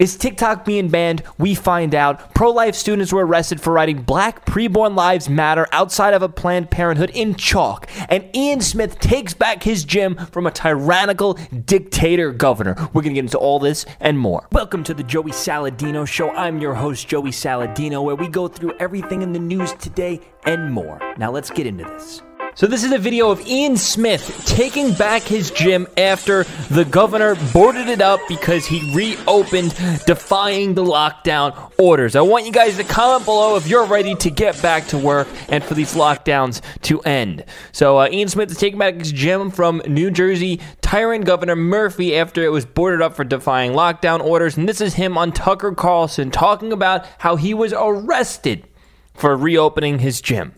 [0.00, 1.22] Is TikTok being banned?
[1.38, 2.34] We find out.
[2.34, 6.68] Pro life students were arrested for writing Black Preborn Lives Matter outside of a Planned
[6.68, 7.88] Parenthood in chalk.
[8.08, 11.34] And Ian Smith takes back his gym from a tyrannical
[11.64, 12.74] dictator governor.
[12.92, 14.48] We're going to get into all this and more.
[14.50, 16.30] Welcome to the Joey Saladino Show.
[16.30, 20.72] I'm your host, Joey Saladino, where we go through everything in the news today and
[20.72, 20.98] more.
[21.18, 22.20] Now let's get into this.
[22.56, 27.34] So this is a video of Ian Smith taking back his gym after the governor
[27.52, 29.74] boarded it up because he reopened
[30.06, 32.14] defying the lockdown orders.
[32.14, 35.26] I want you guys to comment below if you're ready to get back to work
[35.48, 37.44] and for these lockdowns to end.
[37.72, 42.16] So uh, Ian Smith is taking back his gym from New Jersey tyrant Governor Murphy
[42.16, 44.56] after it was boarded up for defying lockdown orders.
[44.56, 48.64] And this is him on Tucker Carlson talking about how he was arrested
[49.12, 50.54] for reopening his gym.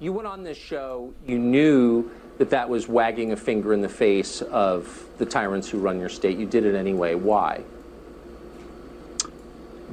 [0.00, 3.88] You went on this show, you knew that that was wagging a finger in the
[3.88, 6.38] face of the tyrants who run your state.
[6.38, 7.14] You did it anyway.
[7.16, 7.62] Why?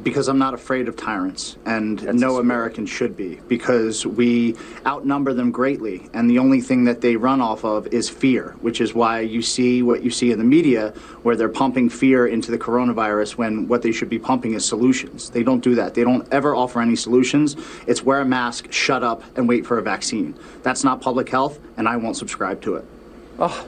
[0.04, 5.34] Because I'm not afraid of tyrants, and That's no American should be, because we outnumber
[5.34, 8.94] them greatly, and the only thing that they run off of is fear, which is
[8.94, 10.90] why you see what you see in the media,
[11.24, 15.30] where they're pumping fear into the coronavirus when what they should be pumping is solutions.
[15.30, 15.94] They don't do that.
[15.94, 17.56] They don't ever offer any solutions.
[17.88, 20.36] It's wear a mask, shut up, and wait for a vaccine.
[20.62, 22.86] That's not public health, and I won't subscribe to it.
[23.40, 23.68] Oh,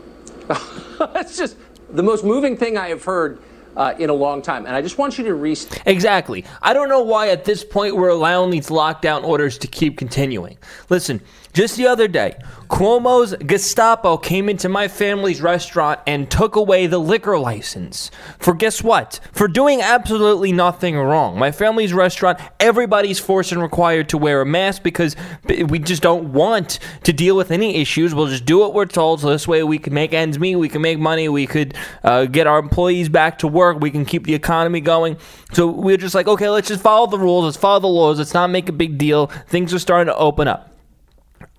[1.13, 1.57] that's just
[1.89, 3.39] the most moving thing I have heard
[3.77, 4.65] uh, in a long time.
[4.65, 5.55] And I just want you to re.
[5.85, 6.43] Exactly.
[6.61, 10.57] I don't know why at this point we're allowing these lockdown orders to keep continuing.
[10.89, 11.21] Listen,
[11.57, 12.37] just the other day,
[12.69, 18.11] Cuomo's Gestapo came into my family's restaurant and took away the liquor license.
[18.37, 19.19] For guess what?
[19.31, 21.39] For doing absolutely nothing wrong.
[21.39, 25.15] My family's restaurant, everybody's forced and required to wear a mask because
[25.47, 28.13] we just don't want to deal with any issues.
[28.13, 30.69] We'll just do what we're told so this way we can make ends meet, we
[30.69, 34.25] can make money, we could uh, get our employees back to work, we can keep
[34.25, 35.17] the economy going.
[35.53, 38.35] So we're just like, okay, let's just follow the rules, let's follow the laws, let's
[38.35, 39.25] not make a big deal.
[39.47, 40.76] Things are starting to open up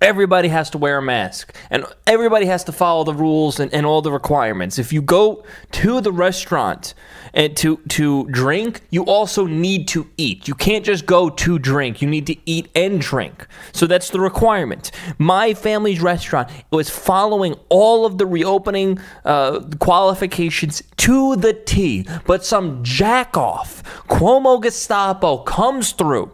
[0.00, 3.84] everybody has to wear a mask and everybody has to follow the rules and, and
[3.86, 4.78] all the requirements.
[4.78, 6.95] If you go to the restaurant
[7.34, 10.48] and to to drink, you also need to eat.
[10.48, 12.00] You can't just go to drink.
[12.00, 13.46] You need to eat and drink.
[13.73, 14.90] So that's the requirement.
[15.18, 22.44] My family's restaurant was following all of the reopening uh, qualifications to the T, but
[22.44, 26.33] some jack off Cuomo Gestapo comes through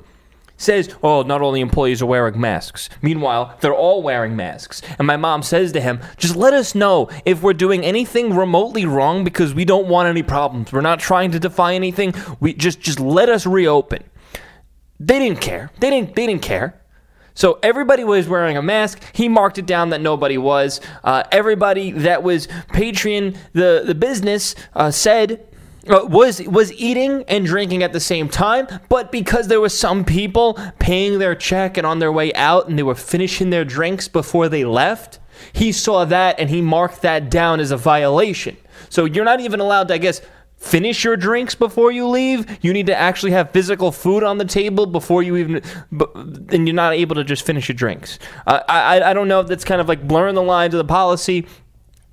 [0.56, 2.88] says, Oh, not only employees are wearing masks.
[3.02, 4.82] Meanwhile, they're all wearing masks.
[4.98, 8.86] And my mom says to him, Just let us know if we're doing anything remotely
[8.86, 10.72] wrong because we don't want any problems.
[10.72, 12.14] We're not trying to defy anything.
[12.40, 14.04] We just just let us reopen.
[15.00, 15.70] They didn't care.
[15.80, 16.80] They didn't they didn't care.
[17.36, 19.02] So everybody was wearing a mask.
[19.12, 20.80] He marked it down that nobody was.
[21.02, 25.44] Uh, everybody that was Patreon, the the business, uh, said
[25.88, 30.04] uh, was was eating and drinking at the same time, but because there were some
[30.04, 34.08] people paying their check and on their way out and they were finishing their drinks
[34.08, 35.18] before they left,
[35.52, 38.56] he saw that and he marked that down as a violation.
[38.88, 40.20] So you're not even allowed to, I guess,
[40.56, 42.58] finish your drinks before you leave.
[42.62, 45.62] You need to actually have physical food on the table before you even,
[46.48, 48.18] and you're not able to just finish your drinks.
[48.46, 50.84] Uh, I I don't know if that's kind of like blurring the lines of the
[50.84, 51.46] policy.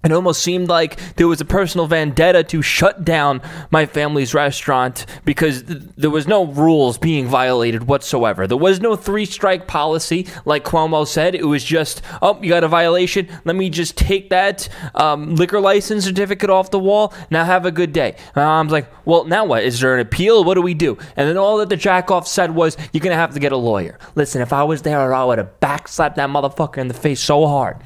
[0.04, 5.06] It almost seemed like there was a personal vendetta to shut down my family's restaurant
[5.26, 8.48] because th- there was no rules being violated whatsoever.
[8.48, 11.36] There was no three strike policy like Cuomo said.
[11.36, 13.28] It was just, oh, you got a violation.
[13.46, 17.14] Let me just take that um, liquor license certificate off the wall.
[17.30, 18.16] Now have a good day.
[18.34, 19.64] And I'm like, well, now what?
[19.64, 20.44] Is there an appeal?
[20.44, 20.98] What do we do?
[21.16, 23.58] And then all that the jackoff said was, you're going to have to get a
[23.58, 24.00] lawyer.
[24.16, 27.46] Listen, if I was there, I would have backslapped that motherfucker in the face so
[27.46, 27.78] hard.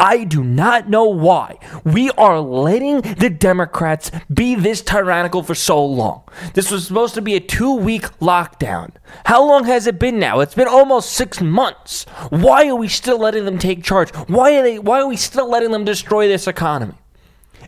[0.00, 5.84] I do not know why we are letting the Democrats be this tyrannical for so
[5.84, 6.22] long.
[6.54, 8.90] This was supposed to be a two week lockdown.
[9.26, 10.40] How long has it been now?
[10.40, 12.04] It's been almost six months.
[12.30, 14.10] Why are we still letting them take charge?
[14.28, 16.94] Why are they why are we still letting them destroy this economy?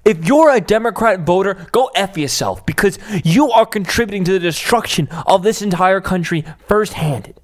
[0.04, 5.08] If you're a Democrat voter, go F yourself because you are contributing to the destruction
[5.26, 7.34] of this entire country firsthand.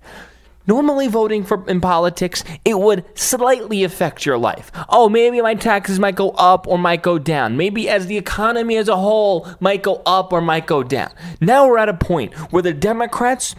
[0.66, 4.70] Normally, voting for in politics, it would slightly affect your life.
[4.88, 7.56] Oh, maybe my taxes might go up or might go down.
[7.56, 11.12] Maybe as the economy as a whole might go up or might go down.
[11.40, 13.54] Now we're at a point where the Democrats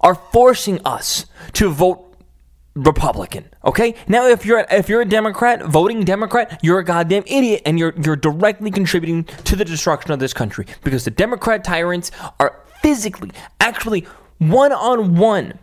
[0.00, 2.14] are forcing us to vote
[2.74, 3.48] Republican.
[3.64, 3.94] Okay?
[4.08, 7.94] Now if you're if you're a Democrat, voting Democrat, you're a goddamn idiot and you're
[8.04, 12.10] you're directly contributing to the destruction of this country because the Democrat tyrants
[12.40, 13.30] are physically,
[13.60, 14.06] actually
[14.38, 15.58] one on one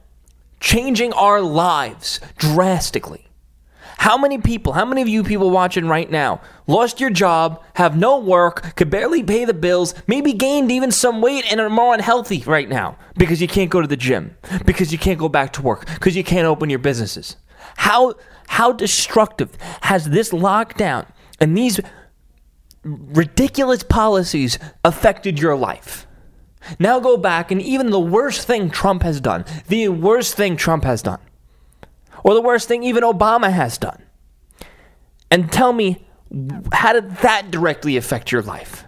[0.61, 3.27] changing our lives drastically.
[3.97, 7.95] How many people, how many of you people watching right now lost your job, have
[7.95, 11.93] no work, could barely pay the bills, maybe gained even some weight and are more
[11.93, 14.35] unhealthy right now because you can't go to the gym,
[14.65, 17.35] because you can't go back to work, because you can't open your businesses?
[17.77, 18.15] How
[18.47, 21.05] how destructive has this lockdown
[21.39, 21.79] and these
[22.83, 26.07] ridiculous policies affected your life?
[26.79, 30.83] Now go back and even the worst thing Trump has done, the worst thing Trump
[30.83, 31.19] has done,
[32.23, 34.03] or the worst thing even Obama has done,
[35.29, 36.05] and tell me
[36.73, 38.85] how did that directly affect your life?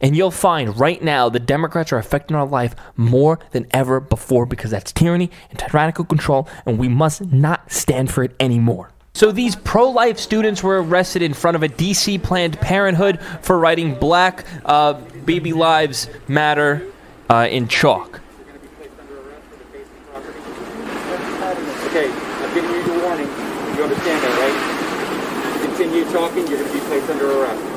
[0.00, 4.46] And you'll find right now the Democrats are affecting our life more than ever before
[4.46, 8.90] because that's tyranny and tyrannical control, and we must not stand for it anymore.
[9.14, 13.94] So these pro-life students were arrested in front of a DC Planned Parenthood for writing
[13.94, 16.86] "Black uh, Baby Lives Matter"
[17.28, 18.20] uh, in chalk.
[21.92, 23.28] Okay, I'm you the warning.
[23.76, 25.62] You understand that, right?
[25.66, 27.71] Continue talking, you're going to be placed under arrest.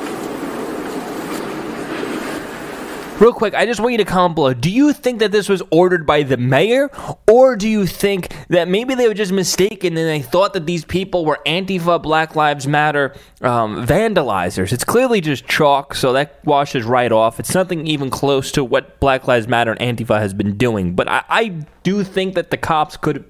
[3.18, 4.52] Real quick, I just want you to comment below.
[4.52, 6.90] Do you think that this was ordered by the mayor,
[7.26, 10.84] or do you think that maybe they were just mistaken and they thought that these
[10.84, 14.70] people were Antifa, Black Lives Matter um, vandalizers?
[14.70, 17.40] It's clearly just chalk, so that washes right off.
[17.40, 20.94] It's nothing even close to what Black Lives Matter and Antifa has been doing.
[20.94, 21.48] But I, I
[21.84, 23.26] do think that the cops could have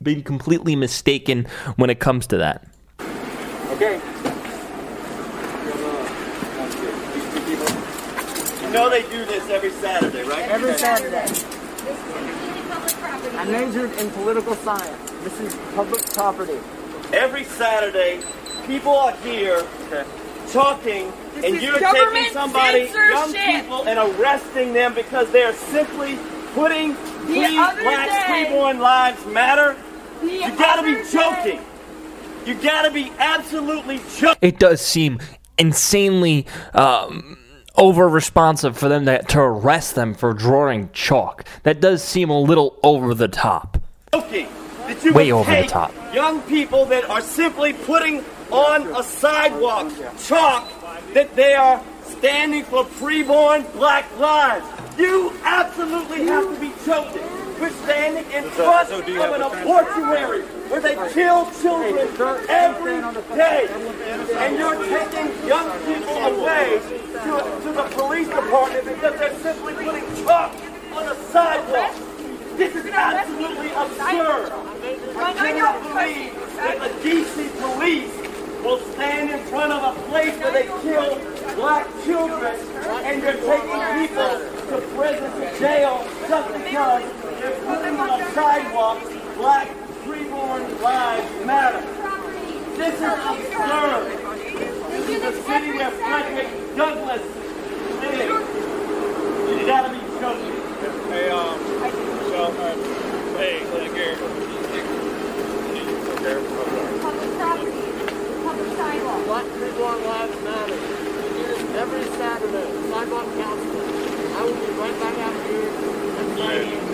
[0.00, 2.68] been completely mistaken when it comes to that.
[3.72, 4.00] Okay.
[8.74, 10.50] Know they do this every Saturday, right?
[10.50, 11.24] Every Saturday.
[13.38, 15.10] I majored in political science.
[15.22, 16.58] This is public property.
[17.12, 18.20] Every Saturday,
[18.66, 19.64] people are here
[20.50, 23.62] talking, and is you're government taking somebody, young censorship.
[23.62, 26.18] people, and arresting them because they are simply
[26.54, 26.94] putting
[27.26, 29.76] pre other black day- preborn lives matter.
[30.22, 31.60] You gotta be other day- joking.
[32.44, 34.38] You gotta be absolutely joking.
[34.42, 35.20] It does seem
[35.58, 37.38] insanely um,
[37.76, 41.44] over responsive for them to, to arrest them for drawing chalk.
[41.64, 43.78] That does seem a little over the top.
[44.12, 44.48] joking
[44.86, 45.92] that you Way over the top.
[46.14, 50.68] young people that are simply putting on a sidewalk chalk
[51.14, 54.64] that they are standing for preborn black lives.
[54.98, 57.22] You absolutely have to be joking.
[57.64, 61.96] We're standing in front of an abortuary where they kill children
[62.50, 63.00] every
[63.34, 63.68] day.
[64.36, 70.04] And you're taking young people away to, to the police department because they're simply putting
[70.26, 70.52] chalk
[70.92, 71.94] on the sidewalk.
[72.58, 74.52] This is absolutely absurd.
[75.16, 78.24] I cannot believe that the DC police
[78.62, 81.18] will stand in front of a place where they kill
[81.56, 82.56] black children
[83.04, 84.38] and you're taking people
[84.68, 89.02] to prison, to jail, just because on a sidewalk
[89.36, 89.68] black
[90.04, 91.80] preborn lives matter.
[92.76, 94.06] This is absurd.
[94.90, 97.22] This is the city where Frederick Douglass
[98.00, 98.48] lived.
[99.50, 100.56] You gotta be joking.
[101.12, 101.58] Hey, um,
[102.30, 102.74] so, uh,
[103.36, 104.16] hey, like here.
[107.02, 107.72] Public property,
[108.42, 109.24] public sidewalk.
[109.26, 110.74] Black preborn lives matter.
[110.74, 112.68] We do this every Saturday.
[112.90, 113.80] Sidewalk council.
[114.34, 115.70] I will be right back out here
[116.14, 116.93] next Saturday.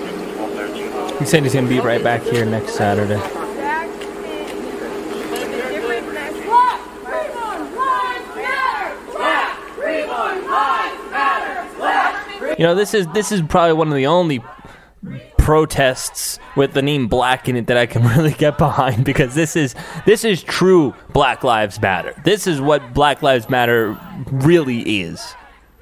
[1.18, 3.20] He said he's going to be right back here next Saturday.
[12.58, 14.42] You know, this is this is probably one of the only
[15.38, 19.56] protests with the name black in it that I can really get behind because this
[19.56, 22.14] is this is true Black Lives Matter.
[22.24, 23.98] This is what Black Lives Matter
[24.30, 25.34] really is.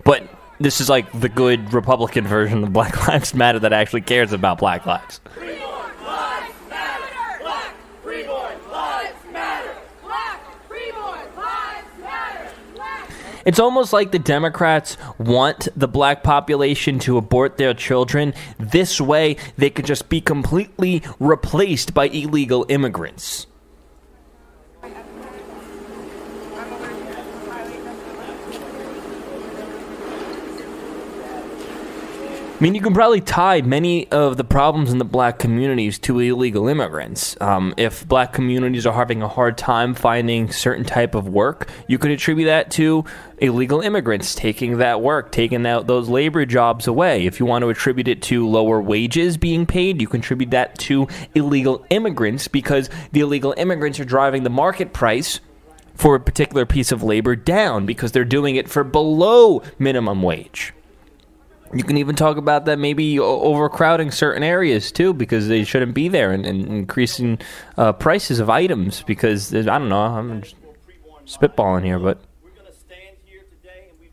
[0.04, 0.22] But
[0.60, 4.58] this is like the good Republican version of Black Lives Matter that actually cares about
[4.58, 5.20] black lives.
[13.44, 18.34] It's almost like the Democrats want the black population to abort their children.
[18.58, 23.46] This way, they could just be completely replaced by illegal immigrants.
[32.58, 36.18] I mean, you can probably tie many of the problems in the black communities to
[36.18, 37.40] illegal immigrants.
[37.40, 41.98] Um, if black communities are having a hard time finding certain type of work, you
[41.98, 43.04] could attribute that to
[43.38, 47.26] illegal immigrants taking that work, taking out those labor jobs away.
[47.26, 51.06] If you want to attribute it to lower wages being paid, you contribute that to
[51.36, 55.38] illegal immigrants because the illegal immigrants are driving the market price
[55.94, 60.72] for a particular piece of labor down because they're doing it for below minimum wage.
[61.74, 66.08] You can even talk about that maybe overcrowding certain areas too, because they shouldn't be
[66.08, 67.38] there, and, and increasing
[67.76, 69.02] uh, prices of items.
[69.02, 70.56] Because I don't know, I'm just
[71.26, 72.20] spitballing here, but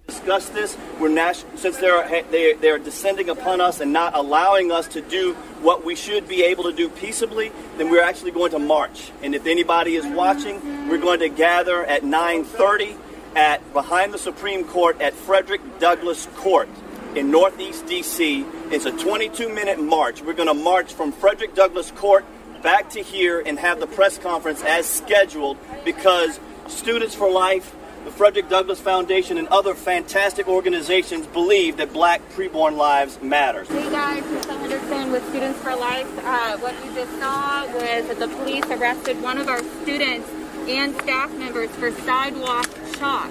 [0.07, 0.77] discussed this.
[0.99, 5.83] We're since they're they they're descending upon us and not allowing us to do what
[5.83, 9.11] we should be able to do peaceably, then we're actually going to march.
[9.23, 12.97] And if anybody is watching, we're going to gather at 9:30
[13.35, 16.69] at behind the Supreme Court at Frederick Douglass Court
[17.15, 18.45] in Northeast DC.
[18.71, 20.21] It's a 22-minute march.
[20.21, 22.25] We're going to march from Frederick Douglass Court
[22.61, 28.11] back to here and have the press conference as scheduled because Students for Life, the
[28.11, 33.63] Frederick Douglass Foundation, and other fantastic organizations believe that black preborn lives matter.
[33.63, 36.11] Hey guys, Michelle Henderson with Students for Life.
[36.25, 40.29] Uh, what you just saw was that the police arrested one of our students
[40.67, 42.67] and staff members for sidewalk
[42.97, 43.29] chalk.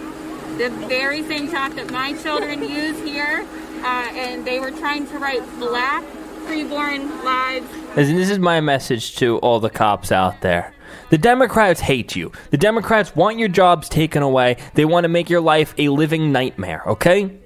[0.57, 3.45] The very same chalk that my children use here,
[3.85, 6.03] Uh, and they were trying to write black
[6.47, 10.75] preborn lives this is my message to all the cops out there.
[11.11, 12.33] The Democrats hate you.
[12.51, 14.57] The Democrats want your jobs taken away.
[14.75, 17.39] They want to make your life a living nightmare, okay?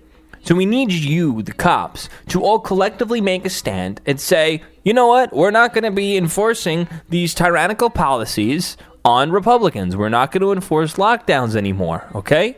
[0.44, 4.94] So we need you, the cops, to all collectively make a stand and say, you
[4.94, 5.34] know what?
[5.34, 9.96] We're not going to be enforcing these tyrannical policies on Republicans.
[9.96, 12.56] We're not going to enforce lockdowns anymore, okay?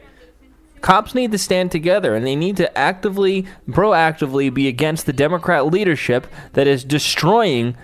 [0.81, 5.67] Cops need to stand together and they need to actively, proactively be against the Democrat
[5.67, 7.77] leadership that is destroying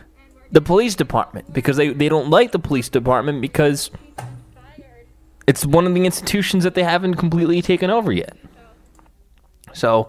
[0.51, 3.91] the police department because they, they don't like the police department because
[5.47, 8.37] it's one of the institutions that they haven't completely taken over yet.
[9.73, 10.09] So,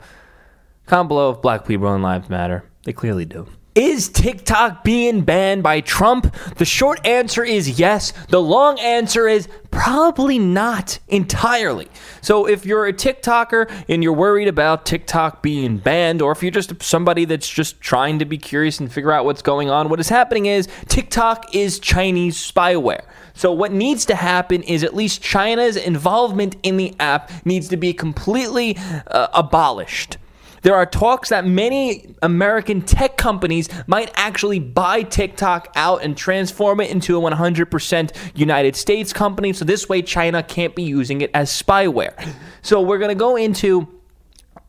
[0.86, 2.64] comment below if black people and lives matter.
[2.84, 3.48] They clearly do.
[3.78, 6.36] Is TikTok being banned by Trump?
[6.56, 8.12] The short answer is yes.
[8.30, 11.88] The long answer is probably not entirely.
[12.22, 16.50] So if you're a TikToker and you're worried about TikTok being banned, or if you're
[16.50, 20.00] just somebody that's just trying to be curious and figure out what's going on, what
[20.00, 23.06] is happening is TikTok is Chinese spyware.
[23.36, 27.78] So what needs to happen is at least China's involvement in the app needs to
[27.78, 30.18] be completely uh, abolished.
[30.62, 36.80] There are talks that many American tech companies might actually buy TikTok out and transform
[36.82, 39.54] it into a 100% United States company.
[39.54, 42.28] So this way, China can't be using it as spyware.
[42.62, 43.97] So we're going to go into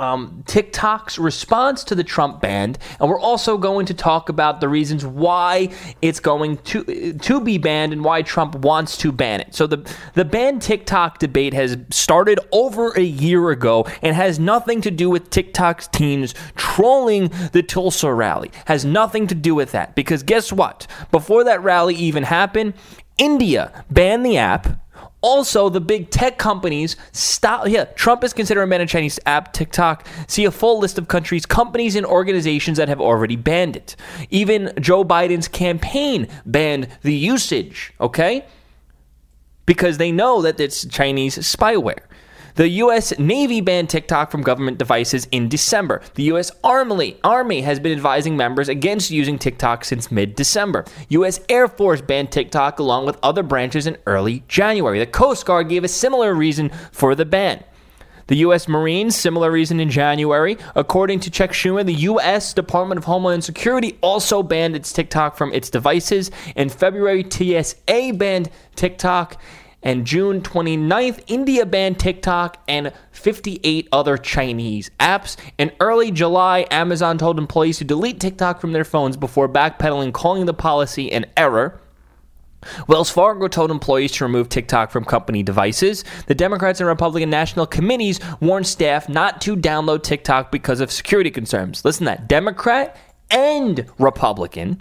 [0.00, 4.68] um, TikTok's response to the Trump ban, and we're also going to talk about the
[4.68, 5.70] reasons why
[6.02, 9.54] it's going to to be banned and why Trump wants to ban it.
[9.54, 14.80] So the the ban TikTok debate has started over a year ago and has nothing
[14.82, 18.50] to do with TikTok's teens trolling the Tulsa rally.
[18.66, 20.86] Has nothing to do with that because guess what?
[21.10, 22.74] Before that rally even happened,
[23.18, 24.80] India banned the app.
[25.20, 27.66] Also, the big tech companies stop.
[27.68, 30.06] Yeah, Trump is considering a ban of Chinese app TikTok.
[30.28, 33.96] See a full list of countries, companies, and organizations that have already banned it.
[34.30, 37.92] Even Joe Biden's campaign banned the usage.
[38.00, 38.44] Okay,
[39.66, 42.07] because they know that it's Chinese spyware.
[42.54, 43.18] The U.S.
[43.18, 46.02] Navy banned TikTok from government devices in December.
[46.14, 46.50] The U.S.
[46.64, 50.84] Army, Army has been advising members against using TikTok since mid December.
[51.08, 51.40] U.S.
[51.48, 54.98] Air Force banned TikTok along with other branches in early January.
[54.98, 57.64] The Coast Guard gave a similar reason for the ban.
[58.28, 58.68] The U.S.
[58.68, 60.58] Marines, similar reason in January.
[60.76, 62.52] According to Chuck Schumer, the U.S.
[62.52, 66.30] Department of Homeland Security also banned its TikTok from its devices.
[66.54, 69.40] In February, TSA banned TikTok.
[69.82, 75.36] And June 29th, India banned TikTok and 58 other Chinese apps.
[75.56, 80.46] In early July, Amazon told employees to delete TikTok from their phones before backpedaling, calling
[80.46, 81.80] the policy an error.
[82.88, 86.04] Wells Fargo told employees to remove TikTok from company devices.
[86.26, 91.30] The Democrats and Republican national committees warned staff not to download TikTok because of security
[91.30, 91.84] concerns.
[91.84, 92.96] Listen to that Democrat
[93.30, 94.80] and Republican.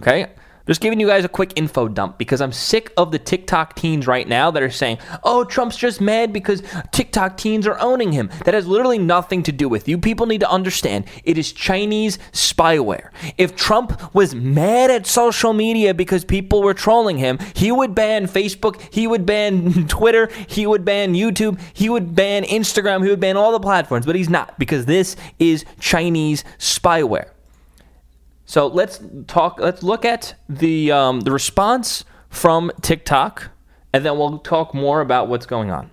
[0.00, 0.28] Okay.
[0.66, 4.06] Just giving you guys a quick info dump because I'm sick of the TikTok teens
[4.06, 6.62] right now that are saying, oh, Trump's just mad because
[6.92, 8.30] TikTok teens are owning him.
[8.44, 9.98] That has literally nothing to do with you.
[9.98, 13.10] People need to understand it is Chinese spyware.
[13.38, 18.26] If Trump was mad at social media because people were trolling him, he would ban
[18.26, 23.20] Facebook, he would ban Twitter, he would ban YouTube, he would ban Instagram, he would
[23.20, 27.30] ban all the platforms, but he's not because this is Chinese spyware.
[28.50, 29.60] So let's talk.
[29.60, 33.48] Let's look at the um, the response from TikTok,
[33.92, 35.88] and then we'll talk more about what's going on.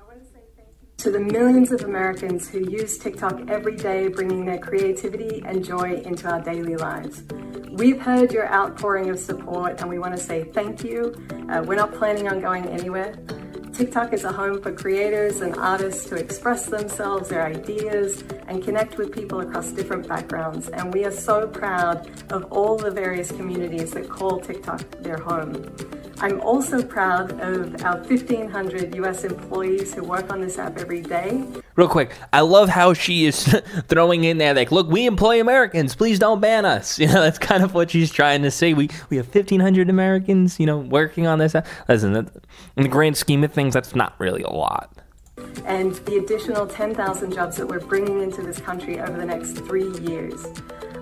[0.00, 3.76] I want to say thank you To the millions of Americans who use TikTok every
[3.76, 7.22] day, bringing their creativity and joy into our daily lives.
[7.70, 11.14] We've heard your outpouring of support and we want to say thank you.
[11.50, 13.14] Uh, we're not planning on going anywhere.
[13.78, 18.98] TikTok is a home for creators and artists to express themselves, their ideas, and connect
[18.98, 20.68] with people across different backgrounds.
[20.68, 25.72] And we are so proud of all the various communities that call TikTok their home.
[26.20, 31.44] I'm also proud of our 1,500 US employees who work on this app every day.
[31.76, 33.44] Real quick, I love how she is
[33.88, 35.94] throwing in there like, "Look, we employ Americans.
[35.94, 38.74] Please don't ban us." You know, that's kind of what she's trying to say.
[38.74, 41.54] We we have fifteen hundred Americans, you know, working on this.
[41.54, 41.66] App.
[41.88, 42.28] Listen, that-
[42.76, 44.90] in the grand scheme of things, that's not really a lot.
[45.66, 49.88] and the additional 10,000 jobs that we're bringing into this country over the next three
[50.00, 50.44] years.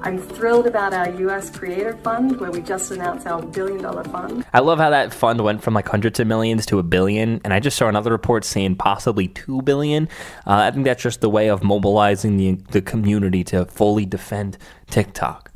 [0.03, 4.45] I'm thrilled about our US Creator Fund, where we just announced our billion dollar fund.
[4.53, 7.53] I love how that fund went from like hundreds of millions to a billion, and
[7.53, 10.09] I just saw another report saying possibly two billion.
[10.47, 14.59] Uh, I think that's just the way of mobilizing the the community to fully defend
[14.91, 15.51] TikTok.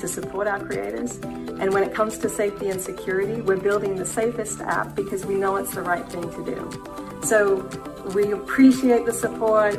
[0.00, 1.16] To support our creators.
[1.16, 5.34] And when it comes to safety and security, we're building the safest app because we
[5.34, 7.20] know it's the right thing to do.
[7.22, 7.56] So
[8.14, 9.76] we appreciate the support.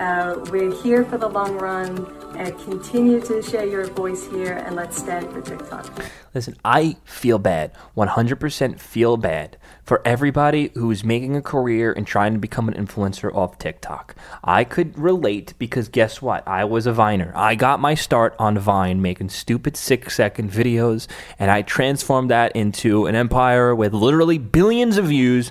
[0.00, 2.06] Uh, we're here for the long run.
[2.36, 5.86] And continue to share your voice here and let's stand for TikTok.
[6.34, 12.32] Listen, I feel bad, 100% feel bad for everybody who's making a career and trying
[12.32, 14.16] to become an influencer off TikTok.
[14.42, 16.46] I could relate because guess what?
[16.48, 17.32] I was a Viner.
[17.36, 21.06] I got my start on Vine making stupid six second videos,
[21.38, 25.50] and I transformed that into an empire with literally billions of views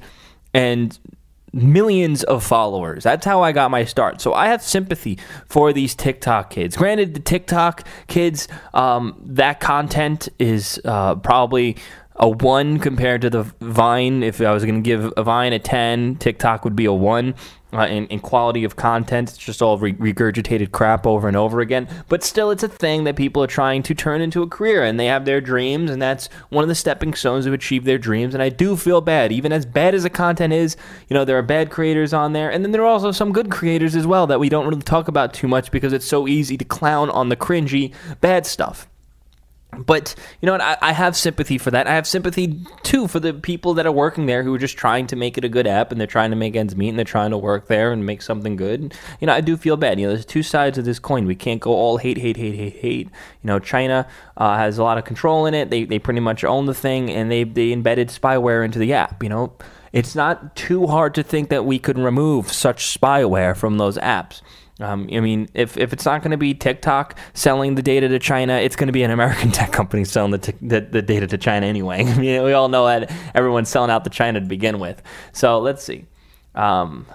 [0.54, 0.98] and
[1.54, 3.04] millions of followers.
[3.04, 4.20] That's how I got my start.
[4.22, 6.76] So I have sympathy for these TikTok kids.
[6.76, 11.78] Granted, the TikTok kids, um, that content is uh, probably
[12.16, 14.24] a one compared to the Vine.
[14.24, 17.36] If I was going to give a Vine a 10, TikTok would be a one.
[17.74, 21.60] Uh, in, in quality of content, it's just all re- regurgitated crap over and over
[21.60, 21.88] again.
[22.08, 25.00] But still, it's a thing that people are trying to turn into a career, and
[25.00, 28.36] they have their dreams, and that's one of the stepping stones to achieve their dreams.
[28.36, 30.78] And I do feel bad, even as bad as the content is.
[31.10, 33.50] You know, there are bad creators on there, and then there are also some good
[33.50, 36.58] creators as well that we don't really talk about too much because it's so easy
[36.58, 38.88] to clown on the cringy bad stuff.
[39.80, 40.62] But you know what?
[40.62, 41.88] I, I have sympathy for that.
[41.88, 45.08] I have sympathy too for the people that are working there who are just trying
[45.08, 47.06] to make it a good app and they're trying to make ends meet and they're
[47.06, 48.94] trying to work there and make something good.
[49.20, 50.00] You know, I do feel bad.
[50.00, 51.26] You know, there's two sides of this coin.
[51.26, 53.08] We can't go all hate, hate, hate, hate, hate.
[53.08, 55.70] You know, China uh, has a lot of control in it.
[55.70, 59.24] They they pretty much own the thing and they they embedded spyware into the app.
[59.24, 59.54] You know,
[59.92, 64.42] it's not too hard to think that we could remove such spyware from those apps.
[64.84, 68.20] Um, I mean, if, if it's not going to be TikTok selling the data to
[68.20, 71.26] China, it's going to be an American tech company selling the, t- the, the data
[71.28, 72.06] to China anyway.
[72.06, 75.02] I mean, we all know that everyone's selling out to China to begin with.
[75.32, 76.06] So let's see.
[76.54, 77.06] Um,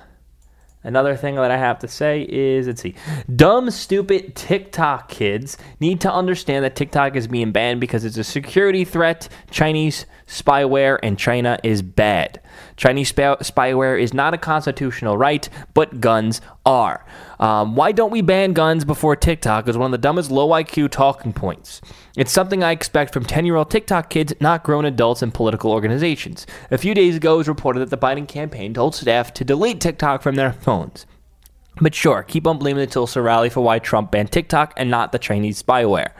[0.85, 2.95] Another thing that I have to say is let's see.
[3.35, 8.25] Dumb, stupid TikTok kids need to understand that TikTok is being banned because it's a
[8.25, 12.41] security threat, Chinese spyware, and China is bad.
[12.79, 17.05] Chinese sp- spyware is not a constitutional right, but guns are.
[17.39, 20.91] Um, why don't we ban guns before TikTok is one of the dumbest low IQ
[20.91, 21.83] talking points.
[22.17, 25.73] It's something I expect from 10 year old TikTok kids, not grown adults and political
[25.73, 26.47] organizations.
[26.71, 29.81] A few days ago, it was reported that the Biden campaign told staff to delete
[29.81, 31.05] TikTok from their phones.
[31.81, 35.13] But sure, keep on blaming the Tulsa rally for why Trump banned TikTok and not
[35.13, 36.11] the Chinese spyware.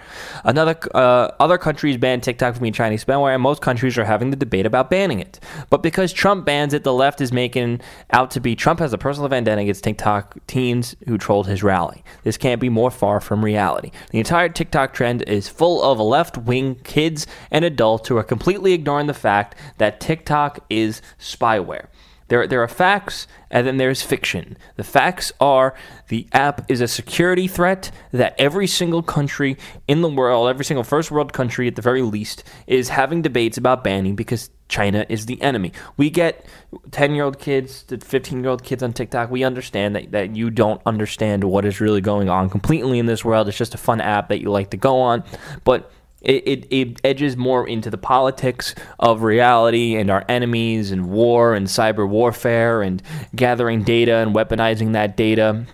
[0.45, 4.31] Another uh, other countries ban TikTok from being Chinese spyware, and most countries are having
[4.31, 5.41] the debate about banning it.
[5.71, 7.81] But because Trump bans it, the left is making
[8.13, 12.05] out to be Trump has a personal vendetta against TikTok teens who trolled his rally.
[12.23, 13.91] This can't be more far from reality.
[14.11, 19.07] The entire TikTok trend is full of left-wing kids and adults who are completely ignoring
[19.09, 21.87] the fact that TikTok is spyware.
[22.29, 24.57] There, there are facts and then there's fiction.
[24.77, 25.75] The facts are
[26.09, 30.85] the app is a security threat that every single country in the world, every single
[30.85, 35.27] first world country at the very least, is having debates about banning because China is
[35.27, 35.73] the enemy.
[35.97, 36.45] We get
[36.91, 39.31] 10 year old kids to 15 year old kids on TikTok.
[39.31, 43.25] We understand that, that you don't understand what is really going on completely in this
[43.25, 43.49] world.
[43.49, 45.25] It's just a fun app that you like to go on.
[45.65, 51.09] But it, it, it, edges more into the politics of reality and our enemies and
[51.11, 53.03] war and cyber warfare and
[53.37, 55.67] gathering data and weaponizing that data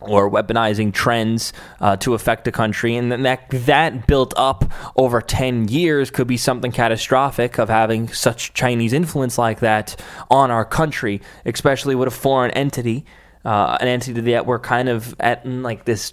[0.00, 2.96] or weaponizing trends uh, to affect a country.
[2.96, 4.64] And then that that built up
[4.96, 10.50] over 10 years could be something catastrophic of having such chinese influence like that on
[10.50, 13.04] our country especially with a foreign entity
[13.44, 16.12] uh, an entity that we're kind of at like this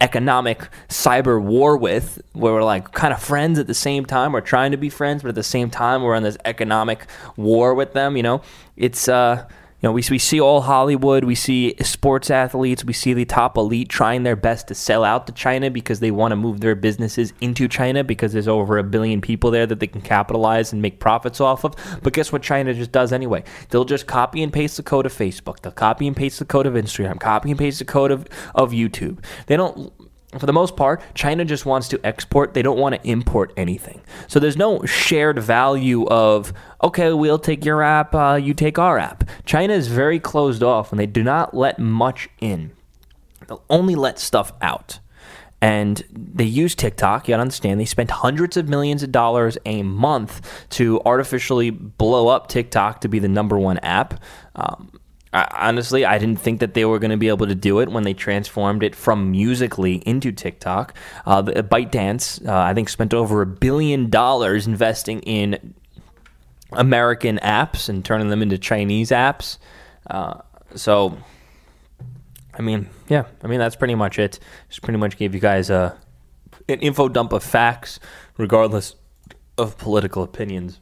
[0.00, 4.32] economic cyber war with, where we're like kind of friends at the same time.
[4.32, 7.74] We're trying to be friends, but at the same time, we're in this economic war
[7.74, 8.16] with them.
[8.16, 8.42] You know,
[8.76, 9.46] it's uh,
[9.80, 13.56] You know, we, we see all Hollywood, we see sports athletes, we see the top
[13.56, 16.74] elite trying their best to sell out to China because they want to move their
[16.74, 20.82] businesses into China because there's over a billion people there that they can capitalize and
[20.82, 21.76] make profits off of.
[22.02, 23.44] But guess what China just does anyway?
[23.70, 26.66] They'll just copy and paste the code of Facebook, they'll copy and paste the code
[26.66, 29.22] of Instagram, copy and paste the code of, of YouTube.
[29.46, 29.92] They don't
[30.36, 32.52] for the most part, China just wants to export.
[32.52, 34.02] They don't want to import anything.
[34.26, 38.98] So there's no shared value of, okay, we'll take your app, uh, you take our
[38.98, 39.24] app.
[39.46, 42.72] China is very closed off and they do not let much in,
[43.46, 44.98] they'll only let stuff out.
[45.60, 47.26] And they use TikTok.
[47.26, 52.28] You gotta understand, they spend hundreds of millions of dollars a month to artificially blow
[52.28, 54.22] up TikTok to be the number one app.
[54.54, 54.97] Um,
[55.32, 57.90] I, honestly, I didn't think that they were going to be able to do it
[57.90, 60.94] when they transformed it from Musical.ly into TikTok.
[61.26, 65.74] Uh, ByteDance, uh, I think, spent over a billion dollars investing in
[66.72, 69.58] American apps and turning them into Chinese apps.
[70.08, 70.40] Uh,
[70.74, 71.16] so,
[72.54, 74.38] I mean, yeah, I mean that's pretty much it.
[74.68, 75.96] Just pretty much gave you guys a
[76.68, 77.98] an info dump of facts,
[78.36, 78.94] regardless
[79.56, 80.80] of political opinions.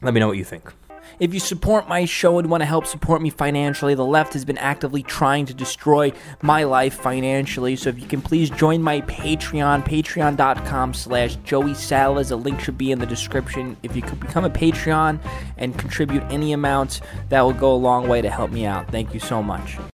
[0.00, 0.72] Let me know what you think.
[1.18, 4.44] If you support my show and want to help support me financially, the left has
[4.44, 7.76] been actively trying to destroy my life financially.
[7.76, 12.30] So if you can please join my Patreon, patreon.com slash Joey Salads.
[12.30, 13.76] A link should be in the description.
[13.82, 15.20] If you could become a Patreon
[15.56, 18.90] and contribute any amount, that will go a long way to help me out.
[18.90, 19.80] Thank you so much.